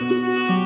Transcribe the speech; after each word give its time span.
Música 0.00 0.65